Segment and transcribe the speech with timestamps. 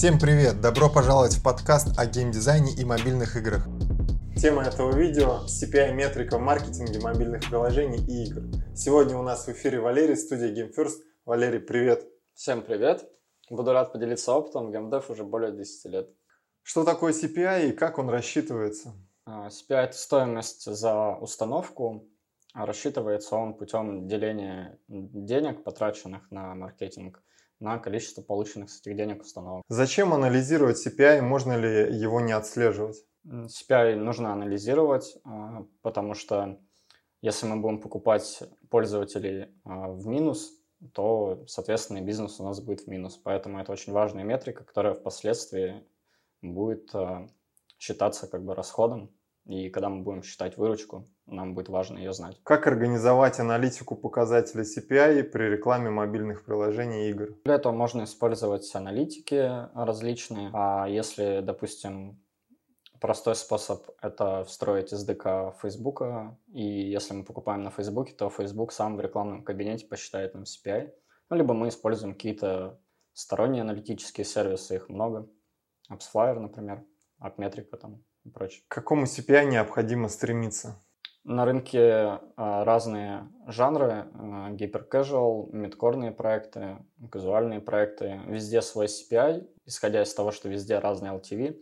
[0.00, 0.62] Всем привет!
[0.62, 3.66] Добро пожаловать в подкаст о геймдизайне и мобильных играх.
[4.34, 8.44] Тема этого видео– CPI-метрика в маркетинге мобильных приложений и игр.
[8.74, 11.02] Сегодня у нас в эфире Валерий, студия GameFirst.
[11.26, 12.08] Валерий, привет!
[12.32, 13.06] Всем привет!
[13.50, 14.72] Буду рад поделиться опытом.
[14.72, 16.08] Геймдев уже более 10 лет.
[16.62, 18.94] Что такое CPI и как он рассчитывается?
[19.26, 22.08] А, CPI– это стоимость за установку.
[22.54, 27.22] Рассчитывается он путем деления денег, потраченных на маркетинг,
[27.60, 29.62] на количество полученных с этих денег установок.
[29.68, 31.20] Зачем анализировать CPI?
[31.20, 33.04] Можно ли его не отслеживать?
[33.26, 36.58] CPI нужно анализировать, а, потому что
[37.20, 40.52] если мы будем покупать пользователей в минус,
[40.94, 43.20] то, соответственно, бизнес у нас будет в минус.
[43.22, 45.84] Поэтому это очень важная метрика, которая впоследствии
[46.40, 46.90] будет
[47.78, 49.10] считаться как бы расходом.
[49.44, 52.40] И когда мы будем считать выручку, нам будет важно ее знать.
[52.42, 57.28] Как организовать аналитику показателей CPI при рекламе мобильных приложений и игр?
[57.44, 60.50] Для этого можно использовать аналитики различные.
[60.52, 62.20] А если, допустим,
[63.00, 66.02] простой способ– это встроить SDK Facebook,
[66.52, 70.92] и если мы покупаем на Facebook, то Facebook сам в рекламном кабинете посчитает нам CPI.
[71.30, 72.78] Ну, либо мы используем какие-то
[73.12, 75.28] сторонние аналитические сервисы, их много.
[75.90, 76.84] AppsFlyer, например,
[77.20, 78.62] AppMetrica там и прочее.
[78.68, 80.82] К какому CPI необходимо стремиться?
[81.24, 86.78] На рынке а, разные жанры, а, гиперкэжуал, мидкорные проекты,
[87.10, 88.20] казуальные проекты.
[88.26, 91.60] Везде свой CPI, исходя из того, что везде разные LTV.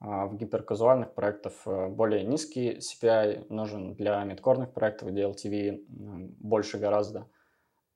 [0.00, 5.86] А, в гиперказуальных проектах более низкий CPI нужен для мидкорных проектов, где LTV
[6.38, 7.30] больше гораздо.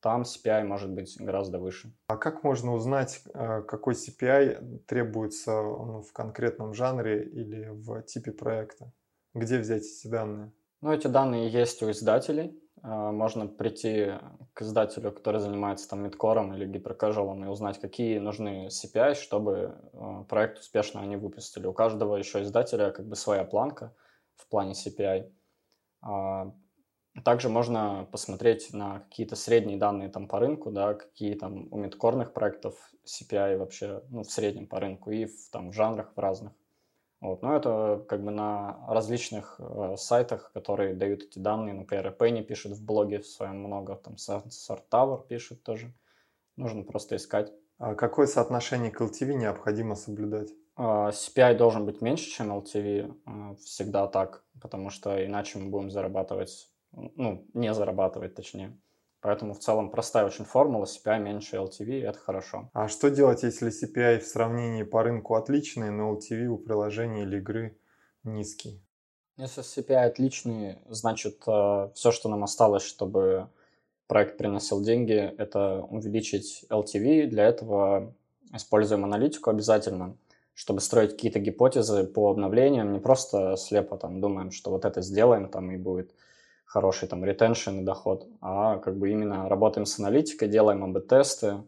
[0.00, 1.94] Там CPI может быть гораздо выше.
[2.06, 8.90] А как можно узнать, какой CPI требуется ну, в конкретном жанре или в типе проекта?
[9.34, 10.52] Где взять эти данные?
[10.82, 12.60] Ну, эти данные есть у издателей.
[12.82, 14.14] А, можно прийти
[14.52, 20.24] к издателю, который занимается там мидкором или гиперкэжуалом и узнать, какие нужны CPI, чтобы а,
[20.24, 21.68] проект успешно они выпустили.
[21.68, 23.94] У каждого еще издателя как бы своя планка
[24.34, 25.30] в плане CPI.
[26.02, 26.52] А,
[27.24, 32.32] также можно посмотреть на какие-то средние данные там по рынку, да, какие там у мидкорных
[32.32, 36.52] проектов CPI вообще, ну, в среднем по рынку и в, там, в жанрах в разных.
[37.22, 37.40] Вот.
[37.42, 41.72] Но это как бы на различных э, сайтах, которые дают эти данные.
[41.72, 45.94] Например, Penny пишет в блоге в своем много, там Sort Tower пишет тоже.
[46.56, 47.52] Нужно просто искать.
[47.78, 50.50] А какое соотношение к LTV необходимо соблюдать?
[50.76, 53.14] Uh, CPI должен быть меньше, чем LTV.
[53.24, 58.76] Uh, всегда так, потому что иначе мы будем зарабатывать, ну, не зарабатывать точнее.
[59.22, 62.68] Поэтому в целом простая очень формула, CPI меньше LTV, это хорошо.
[62.72, 67.38] А что делать, если CPI в сравнении по рынку отличный, но LTV у приложения или
[67.38, 67.78] игры
[68.24, 68.82] низкий?
[69.36, 73.48] Если CPI отличный, значит э, все, что нам осталось, чтобы
[74.08, 77.28] проект приносил деньги, это увеличить LTV.
[77.28, 78.12] Для этого
[78.52, 80.16] используем аналитику обязательно,
[80.52, 85.48] чтобы строить какие-то гипотезы по обновлениям, не просто слепо там думаем, что вот это сделаем
[85.48, 86.12] там и будет
[86.72, 91.64] хороший там ретеншн и доход, а как бы именно работаем с аналитикой, делаем АБ-тесты.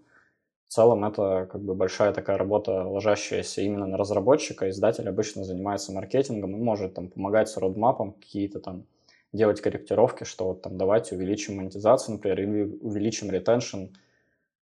[0.66, 4.70] В целом это как бы большая такая работа, ложащаяся именно на разработчика.
[4.70, 8.87] Издатель обычно занимается маркетингом и может там помогать с родмапом какие-то там
[9.34, 13.88] делать корректировки, что вот там давайте увеличим монетизацию, например, или увеличим ретеншн,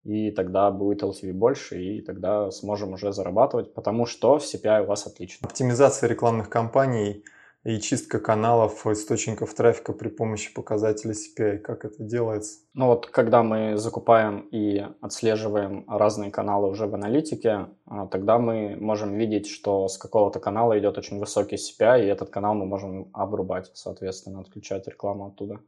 [0.02, 4.86] и тогда будет LTV больше, и тогда сможем уже зарабатывать, потому что в CPI у
[4.86, 5.46] вас отлично.
[5.46, 7.24] Оптимизация рекламных кампаний
[7.64, 11.58] и чистка каналов, источников трафика при помощи показателей CPI.
[11.58, 12.58] Как это делается?
[12.74, 18.76] Ну вот, когда мы закупаем и отслеживаем разные каналы уже в аналитике, а, тогда мы
[18.78, 23.08] можем видеть, что с какого-то канала идет очень высокий CPI, и этот канал мы можем
[23.14, 25.60] обрубать, соответственно, отключать рекламу оттуда.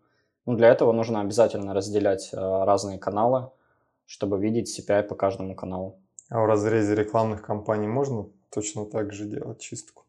[0.44, 3.50] Ну, для этого нужно обязательно разделять а, разные каналы,
[4.04, 5.98] чтобы видеть CPI по каждому каналу.
[6.28, 10.05] А в разрезе рекламных кампаний можно точно так же делать чистку?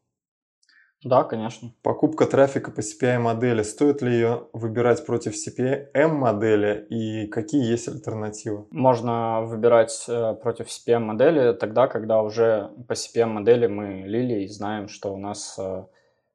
[1.04, 1.72] Да, конечно.
[1.82, 3.62] Покупка трафика по CPI модели.
[3.62, 8.66] Стоит ли ее выбирать против CPM модели и какие есть альтернативы?
[8.72, 14.48] Можно выбирать э, против CPM модели тогда, когда уже по CPM модели мы лили и
[14.48, 15.84] знаем, что у нас э,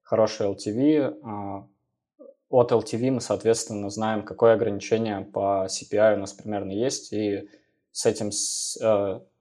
[0.02, 1.12] хороший LTV.
[1.12, 1.64] Э,
[2.50, 7.50] от LTV мы, соответственно, знаем, какое ограничение по CPI у нас примерно есть, и
[7.92, 8.78] с этим с,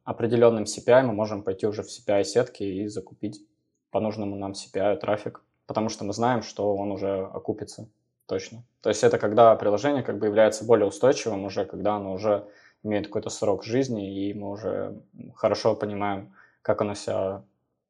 [0.03, 3.47] определенным CPI мы можем пойти уже в CPI сетки и закупить
[3.93, 7.89] по нужному нам CPI трафик, потому что мы знаем, что он уже окупится
[8.27, 8.65] точно.
[8.81, 12.49] То есть это когда приложение как бы является более устойчивым уже, когда оно уже
[12.83, 15.01] имеет какой-то срок жизни, и мы уже
[15.37, 17.45] хорошо понимаем, как оно себя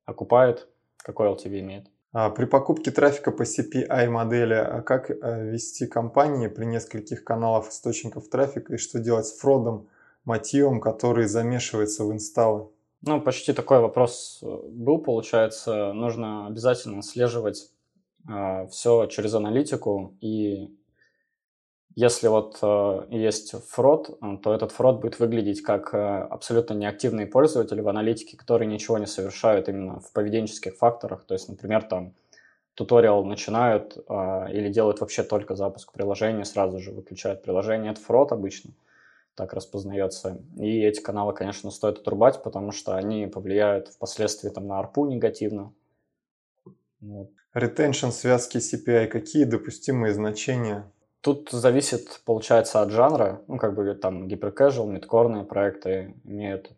[0.04, 0.68] окупает,
[0.98, 1.86] какой LTV имеет.
[2.12, 5.14] А при покупке трафика по CPI модели, а как э,
[5.50, 9.88] вести компании при нескольких каналах источников трафика и что делать с фродом,
[10.24, 12.68] мотивом, который замешивается в инсталлы?
[13.04, 15.92] Ну, почти такой вопрос э, был, получается.
[15.92, 17.70] Нужно обязательно отслеживать
[18.28, 20.16] э, все через аналитику.
[20.20, 20.70] И
[21.96, 27.80] если вот э, есть фрод, то этот фрод будет выглядеть как э, абсолютно неактивные пользователи
[27.80, 31.24] в аналитике, которые ничего не совершают именно в поведенческих факторах.
[31.26, 32.14] То есть, например, там
[32.74, 37.90] туториал начинают э, или делают вообще только запуск приложения, сразу же выключают приложение.
[37.90, 38.70] Это фрод обычно.
[38.70, 38.91] Э,
[39.34, 40.40] так распознается.
[40.56, 45.72] И эти каналы, конечно, стоит отрубать, потому что они повлияют впоследствии там, на арпу негативно.
[47.00, 47.30] Вот.
[47.54, 50.90] Retention связки CPI, какие допустимые значения?
[51.20, 53.42] Тут зависит, получается, от жанра.
[53.46, 56.72] Ну, как бы там гиперкэжуал, мидкорные проекты имеют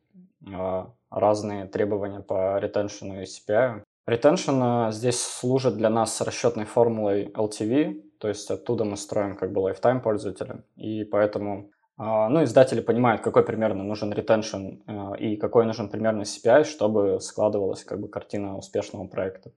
[0.47, 3.83] э, разные требования по ретеншену и CPI.
[4.09, 9.63] Retention здесь служит для нас расчетной формулой LTV, то есть оттуда мы строим как бы
[9.63, 14.81] lifetime пользователя, и поэтому а, ну, издатели понимают, какой примерно нужен ретеншн
[15.19, 19.53] и какой нужен примерно CPI, чтобы складывалась как бы картина успешного проекта.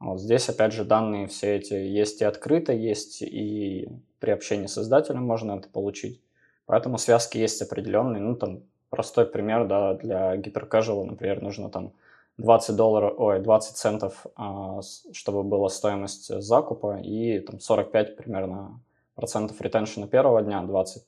[0.00, 3.88] Вот здесь, опять же, данные все эти есть и открыто, есть и
[4.20, 6.20] при общении с издателем можно это получить.
[6.66, 8.20] Поэтому связки есть определенные.
[8.20, 11.92] Ну, там, простой пример, да, для гиперкэжуала, например, нужно там
[12.36, 14.80] 20 долларов, ой, 20 центов, а,
[15.12, 18.80] чтобы была стоимость закупа, и там 45 примерно
[19.14, 21.04] процентов ретеншена первого дня, 20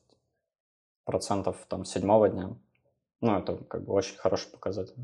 [1.11, 2.49] процентов там седьмого дня.
[3.21, 4.95] Ну, это как бы очень хороший показатель.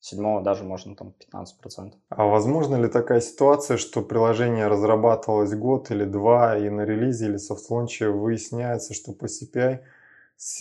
[0.00, 2.00] Седьмого даже можно там 15 процентов.
[2.08, 7.36] А возможно ли такая ситуация, что приложение разрабатывалось год или два, и на релизе или
[7.36, 9.80] софтлонче выясняется, что по CPI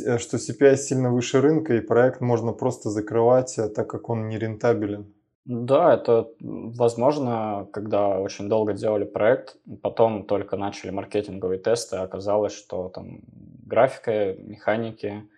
[0.05, 4.27] э, что CPI сильно выше рынка, и проект можно просто закрывать, э, так как он
[4.27, 5.13] не рентабелен?
[5.45, 12.89] Да, это возможно, когда очень долго делали проект, потом только начали маркетинговые тесты, оказалось, что
[12.89, 13.21] там
[13.69, 15.29] графика, механики,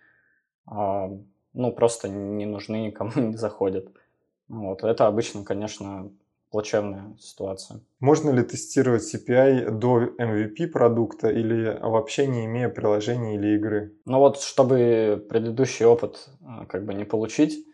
[0.66, 1.08] а,
[1.52, 3.88] ну, просто не нужны никому, не заходят.
[4.48, 4.82] Вот.
[4.82, 6.10] Это обычно, конечно,
[6.50, 7.80] плачевная ситуация.
[8.00, 13.94] Можно ли тестировать CPI до MVP продукта или вообще не имея приложения или игры?
[14.04, 17.66] Ну вот, чтобы предыдущий опыт а, как бы не получить,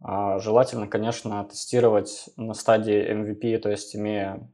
[0.00, 4.48] а, желательно, конечно, тестировать на стадии MVP, то есть имея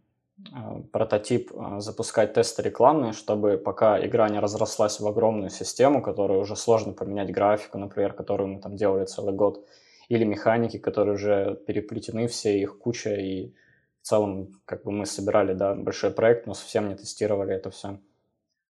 [0.93, 6.57] прототип, а, запускать тесты рекламные, чтобы пока игра не разрослась в огромную систему, которую уже
[6.57, 9.67] сложно поменять графику, например, которую мы там делали целый год,
[10.09, 13.55] или механики, которые уже переплетены все, их куча, и
[14.03, 17.99] в целом как бы мы собирали да, большой проект, но совсем не тестировали это все.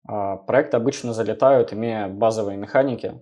[0.07, 3.19] Проекты обычно залетают, имея базовые механики,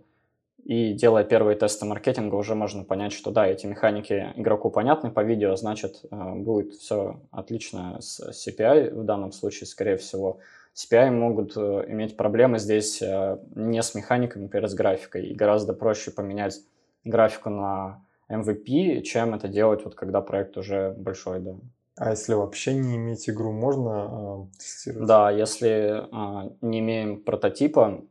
[0.65, 5.21] и делая первые тесты маркетинга, уже можно понять, что да, эти механики игроку понятны по
[5.21, 10.39] видео, значит, э, будет все отлично с CPI в данном случае, скорее всего.
[10.75, 15.27] CPI могут э, иметь проблемы здесь э, не с механикой, например, с графикой.
[15.27, 16.59] И гораздо проще поменять
[17.03, 21.55] графику на MVP, чем это делать, вот когда проект уже большой, да.
[21.95, 25.07] А если вообще не иметь игру, можно э, тестировать?
[25.07, 28.01] Да, если э, не имеем прототипа,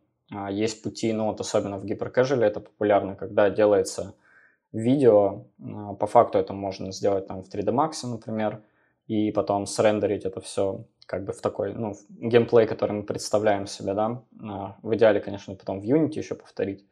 [0.50, 4.14] есть пути, ну вот особенно в гиперкэжеле это популярно, когда делается
[4.72, 8.62] видео, а, по факту это можно сделать там в 3D Max, например,
[9.06, 13.94] и потом срендерить это все как бы в такой, ну, геймплей, который мы представляем себе,
[13.94, 16.86] да, а, в идеале, конечно, потом в Unity еще повторить.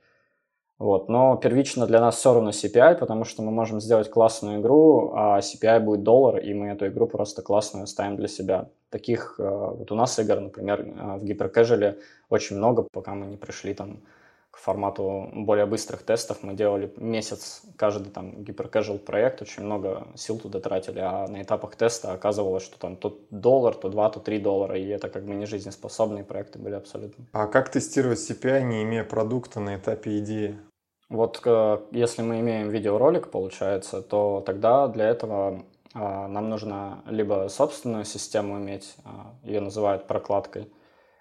[0.78, 1.10] Вот.
[1.10, 5.38] Но первично для нас все равно CPI, потому что мы можем сделать классную игру, а
[5.40, 8.70] CPI будет доллар, и мы эту игру просто классную ставим для себя.
[8.90, 13.36] Таких э, вот у нас игр, например, э, в гиперкэжеле очень много, пока мы не
[13.36, 14.00] пришли там
[14.50, 16.42] к формату более быстрых тестов.
[16.42, 21.76] Мы делали месяц каждый там гиперкэжуал проект, очень много сил туда тратили, а на этапах
[21.76, 25.34] теста оказывалось, что там то доллар, то два, то три доллара, и это как бы
[25.34, 27.26] не жизнеспособные проекты были абсолютно.
[27.32, 30.58] А как тестировать CPI, не имея продукта на этапе идеи?
[31.08, 35.64] Вот э, если мы имеем видеоролик, получается, то тогда для этого
[35.98, 40.72] нам нужно либо собственную систему иметь, а, ее называют прокладкой.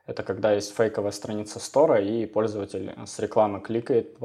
[0.05, 4.17] Это когда есть фейковая страница стора, и пользователь с рекламы кликает,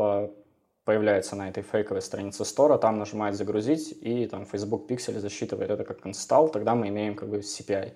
[0.84, 5.84] появляется на этой фейковой странице стора, там нажимает загрузить, и там Facebook Pixel засчитывает это
[5.84, 7.94] как инсталл, тогда мы имеем как бы CPI.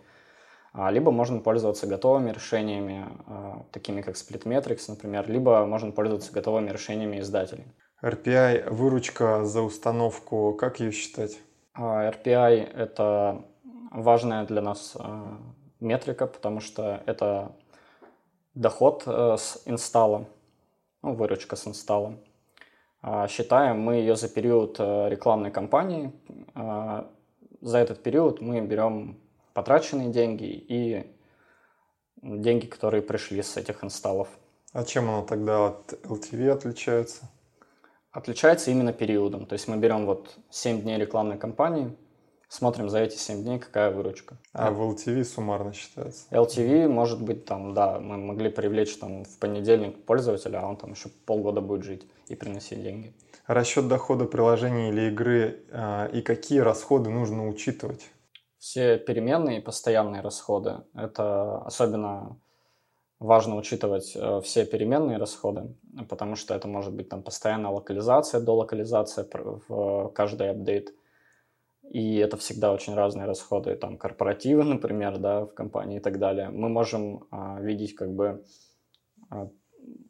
[0.73, 6.71] А, либо можно пользоваться готовыми решениями, а, такими как Splitmetrics, например, либо можно пользоваться готовыми
[6.71, 7.67] решениями издателей.
[8.03, 11.39] RPI, выручка за установку, как ее считать?
[11.81, 13.45] А, RPI– это
[13.93, 14.97] важная для нас
[15.79, 17.53] метрика, потому что это
[18.55, 20.27] доход э, с инсталла,
[21.03, 22.19] ну, выручка с инсталла.
[23.29, 26.13] Считаем мы ее за период э, рекламной кампании.
[27.61, 29.21] За этот период мы берем
[29.55, 31.07] потраченные деньги и
[32.23, 34.29] деньги, которые пришли с этих инсталлов.
[34.73, 37.31] А чем оно тогда от LTV отличается?
[38.19, 39.47] Отличается именно периодом.
[39.47, 41.97] То есть мы берем вот 7 дней рекламной кампании,
[42.49, 44.39] смотрим за эти 7 дней, какая выручка.
[44.53, 46.27] А в LTV суммарно считается?
[46.33, 50.95] LTV может быть там, да, мы могли привлечь там в понедельник пользователя, а он там
[50.95, 53.15] еще полгода будет жить и приносить деньги.
[53.47, 58.11] Расчет дохода приложения или игры э, и какие расходы нужно учитывать?
[58.59, 60.79] Все переменные и постоянные расходы.
[60.93, 62.37] Это особенно
[63.21, 65.75] важно учитывать э, все переменные расходы,
[66.09, 69.27] потому что это может быть там постоянная локализация, долокализация
[69.69, 70.95] в каждый апдейт.
[71.91, 76.51] И это всегда очень разные расходы, там корпоративы, например, да, в компании и так далее.
[76.51, 78.45] Мы можем а, видеть как бы
[79.31, 79.49] а,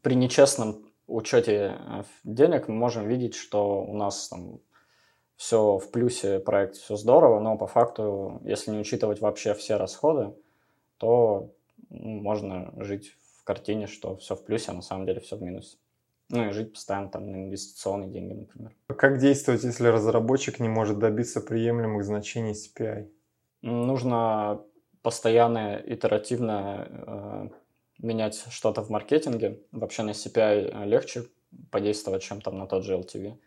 [0.02, 4.60] при нечестном учете э, денег мы можем видеть, что у нас там
[5.36, 10.34] все в плюсе, проект все здорово, но по факту, если не учитывать вообще все расходы,
[10.98, 11.52] то
[11.90, 15.76] можно жить в картине, что все в плюсе, а на самом деле все в минусе.
[16.30, 18.74] Ну и жить постоянно там на инвестиционные деньги, например.
[18.86, 23.08] Как действовать, если разработчик не может добиться приемлемых значений CPI?
[23.62, 24.62] Нужно
[25.02, 27.48] постоянно, итеративно э,
[27.98, 29.60] менять что-то в маркетинге.
[29.72, 31.24] Вообще на CPI легче
[31.70, 33.38] подействовать, чем там на тот же LTV.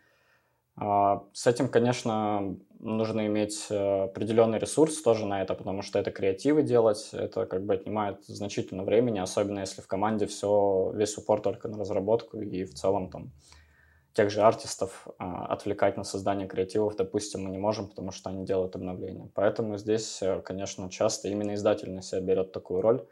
[0.76, 6.10] А, с этим, конечно, нужно иметь э, определенный ресурс тоже на это, потому что это
[6.10, 11.40] креативы делать, это как бы отнимает значительно времени, особенно если в команде все, весь упор
[11.40, 13.32] только на разработку и в целом там
[14.14, 18.44] тех же артистов а, отвлекать на создание креативов, допустим, мы не можем, потому что они
[18.44, 19.30] делают обновления.
[19.34, 23.06] Поэтому здесь, э, конечно, часто именно издатель на себя берет такую роль,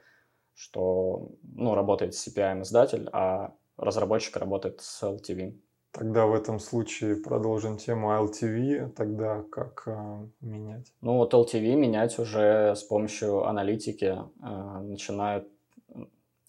[0.54, 5.58] что ну, работает с CPI издатель, а разработчик работает с LTV.
[5.92, 8.90] Тогда в этом случае продолжим тему LTV.
[8.90, 10.92] Тогда как э, менять?
[11.00, 14.16] Ну вот LTV менять уже с помощью аналитики.
[14.40, 15.48] Э, начинают,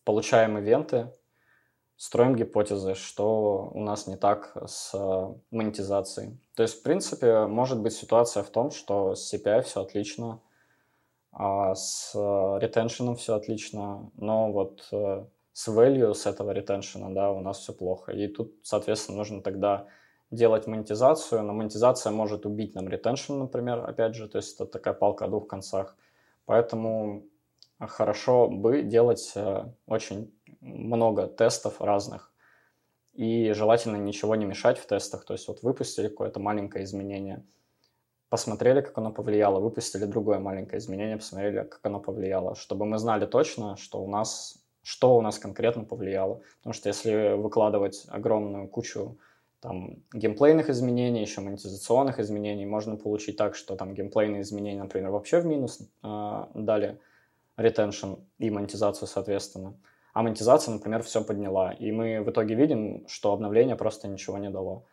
[0.03, 1.11] получаем ивенты,
[1.97, 6.37] строим гипотезы, что у нас не так с э, монетизацией.
[6.55, 10.39] То есть, в принципе, может быть ситуация в том, что с CPI все отлично,
[11.31, 14.87] а с ретеншеном все отлично, но вот
[15.53, 18.11] с value, с этого ретеншена, да, у нас все плохо.
[18.11, 19.87] И тут, соответственно, нужно тогда
[20.31, 24.93] делать монетизацию, но монетизация может убить нам ретеншн, например, опять же, то есть это такая
[24.93, 25.97] палка о двух концах.
[26.45, 27.25] Поэтому
[27.79, 32.31] хорошо бы делать э, очень много тестов разных.
[33.13, 35.25] И желательно ничего не мешать в тестах.
[35.25, 37.43] То есть вот выпустили какое-то маленькое изменение,
[38.29, 43.25] посмотрели, как оно повлияло, выпустили другое маленькое изменение, посмотрели, как оно повлияло, чтобы мы знали
[43.25, 46.41] точно, что у нас что у нас конкретно повлияло.
[46.57, 49.17] Потому что если выкладывать огромную кучу
[49.59, 55.39] там геймплейных изменений, еще монетизационных изменений, можно получить так, что там геймплейные изменения, например, вообще
[55.39, 56.99] в минус э, дали
[57.57, 59.77] ретеншн и монетизацию соответственно.
[60.13, 61.71] А монетизация, например, все подняла.
[61.73, 64.85] И мы в итоге видим, что обновление просто ничего не дало.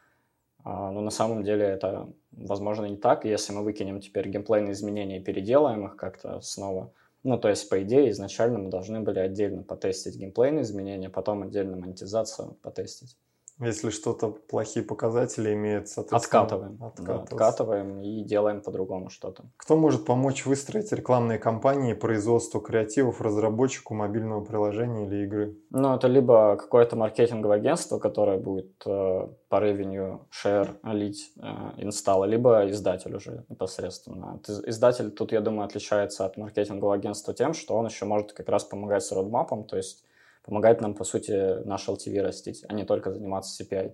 [0.64, 3.25] А, но на самом деле это, возможно, не так.
[3.25, 7.82] Если мы выкинем теперь геймплейные изменения и переделаем их как-то снова, ну, то есть, по
[7.82, 13.16] идее, изначально мы должны были отдельно потестить геймплейные изменения, потом отдельно монетизацию потестить.
[13.60, 16.42] Если что-то плохие показатели имеют, соответственно...
[16.42, 16.76] Откатываем.
[16.98, 19.44] Да, откатываем и делаем по-другому что-то.
[19.56, 25.56] Кто может помочь выстроить рекламные кампании производству креативов разработчику мобильного приложения или игры?
[25.70, 32.70] Ну, это либо какое-то маркетинговое агентство, которое будет э, по revenue share лить э, либо
[32.70, 34.40] издатель уже непосредственно.
[34.66, 38.64] Издатель тут, я думаю, отличается от маркетингового агентства тем, что он еще может как раз
[38.64, 40.04] помогать с родмапом, то есть
[40.48, 43.92] помогает нам, по сути, наш LTV растить, а не только заниматься CPI.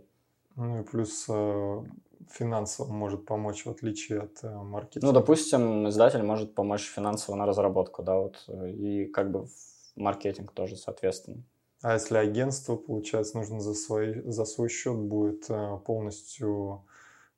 [0.54, 1.82] Ну и плюс э,
[2.30, 5.06] финансово может помочь, в отличие от э, маркетинга.
[5.08, 9.49] Ну, допустим, издатель может помочь финансово на разработку, да, вот, и как бы
[9.96, 11.42] маркетинг тоже, соответственно.
[11.82, 16.84] А если агентство, получается, нужно за свой, за свой счет будет э, полностью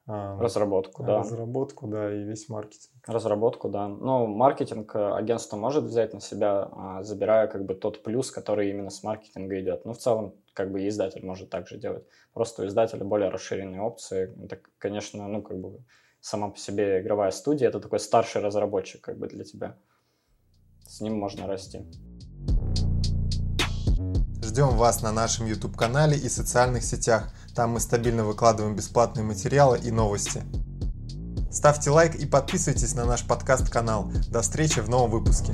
[0.07, 1.19] разработку, да.
[1.19, 2.95] Разработку, да, и весь маркетинг.
[3.07, 3.89] Разработку, да.
[3.89, 8.71] Ну, маркетинг э, агентство может взять на себя, а, забирая как бы тот плюс, который
[8.71, 9.85] именно с маркетинга идет.
[9.85, 12.05] Но в целом, как бы издатель может также делать.
[12.33, 14.33] Просто у издателя более расширенные опции.
[14.45, 15.81] Это, конечно, ну, как бы
[16.21, 19.77] сама по себе игровая студия, это такой старший разработчик как бы для тебя.
[20.87, 21.85] С ним можно расти.
[24.57, 27.29] Ждем вас на нашем YouTube-канале и социальных сетях.
[27.55, 30.43] Там мы стабильно выкладываем бесплатные материалы и новости.
[31.53, 34.11] Ставьте лайк и подписывайтесь на наш подкаст-канал.
[34.31, 35.53] До встречи в новом выпуске.